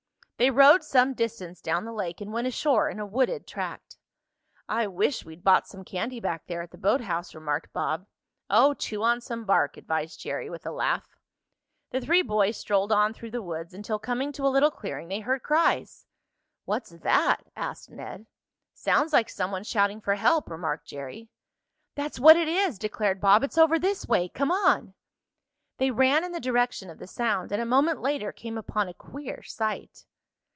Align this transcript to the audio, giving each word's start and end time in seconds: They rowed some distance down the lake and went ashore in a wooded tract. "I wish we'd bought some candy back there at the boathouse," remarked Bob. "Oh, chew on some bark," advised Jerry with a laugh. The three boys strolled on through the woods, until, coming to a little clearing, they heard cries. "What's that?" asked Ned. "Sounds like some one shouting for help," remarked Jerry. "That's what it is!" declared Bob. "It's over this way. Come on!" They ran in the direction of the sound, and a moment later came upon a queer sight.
They 0.37 0.49
rowed 0.49 0.83
some 0.83 1.13
distance 1.13 1.61
down 1.61 1.85
the 1.85 1.93
lake 1.93 2.19
and 2.19 2.33
went 2.33 2.47
ashore 2.47 2.89
in 2.89 2.99
a 2.99 3.05
wooded 3.05 3.45
tract. 3.45 3.97
"I 4.67 4.87
wish 4.87 5.23
we'd 5.23 5.43
bought 5.43 5.67
some 5.67 5.85
candy 5.85 6.19
back 6.19 6.47
there 6.47 6.63
at 6.63 6.71
the 6.71 6.79
boathouse," 6.79 7.35
remarked 7.35 7.71
Bob. 7.73 8.07
"Oh, 8.49 8.73
chew 8.73 9.03
on 9.03 9.21
some 9.21 9.45
bark," 9.45 9.77
advised 9.77 10.19
Jerry 10.19 10.49
with 10.49 10.65
a 10.65 10.71
laugh. 10.71 11.15
The 11.91 12.01
three 12.01 12.23
boys 12.23 12.57
strolled 12.57 12.91
on 12.91 13.13
through 13.13 13.29
the 13.29 13.41
woods, 13.43 13.75
until, 13.75 13.99
coming 13.99 14.31
to 14.31 14.43
a 14.43 14.49
little 14.49 14.71
clearing, 14.71 15.09
they 15.09 15.19
heard 15.19 15.43
cries. 15.43 16.07
"What's 16.65 16.89
that?" 16.89 17.45
asked 17.55 17.91
Ned. 17.91 18.25
"Sounds 18.73 19.13
like 19.13 19.29
some 19.29 19.51
one 19.51 19.63
shouting 19.63 20.01
for 20.01 20.15
help," 20.15 20.49
remarked 20.49 20.87
Jerry. 20.87 21.29
"That's 21.93 22.19
what 22.19 22.35
it 22.35 22.47
is!" 22.47 22.79
declared 22.79 23.21
Bob. 23.21 23.43
"It's 23.43 23.59
over 23.59 23.77
this 23.77 24.07
way. 24.07 24.27
Come 24.27 24.49
on!" 24.51 24.95
They 25.77 25.91
ran 25.91 26.23
in 26.23 26.31
the 26.31 26.39
direction 26.39 26.89
of 26.89 26.97
the 26.97 27.05
sound, 27.05 27.51
and 27.51 27.61
a 27.61 27.63
moment 27.65 28.01
later 28.01 28.31
came 28.31 28.57
upon 28.57 28.87
a 28.87 28.95
queer 28.95 29.43
sight. 29.43 30.03